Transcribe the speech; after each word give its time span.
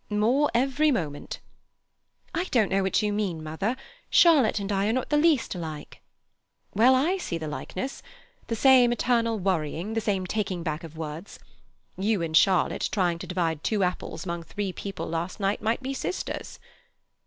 "More 0.09 0.49
every 0.55 0.89
moment." 0.89 1.37
"I 2.33 2.45
don't 2.45 2.69
know 2.69 2.81
what 2.81 3.03
you 3.03 3.13
mean, 3.13 3.43
mother; 3.43 3.75
Charlotte 4.09 4.59
and 4.59 4.71
I 4.71 4.87
are 4.87 4.93
not 4.93 5.09
the 5.11 5.15
very 5.15 5.29
least 5.29 5.53
alike." 5.53 6.01
"Well, 6.73 6.95
I 6.95 7.17
see 7.17 7.37
the 7.37 7.47
likeness. 7.47 8.01
The 8.47 8.55
same 8.55 8.91
eternal 8.91 9.37
worrying, 9.37 9.93
the 9.93 10.01
same 10.01 10.25
taking 10.25 10.63
back 10.63 10.83
of 10.83 10.97
words. 10.97 11.37
You 11.99 12.23
and 12.23 12.35
Charlotte 12.35 12.89
trying 12.91 13.19
to 13.19 13.27
divide 13.27 13.63
two 13.63 13.83
apples 13.83 14.25
among 14.25 14.41
three 14.41 14.73
people 14.73 15.07
last 15.07 15.39
night 15.39 15.61
might 15.61 15.83
be 15.83 15.93
sisters." 15.93 16.57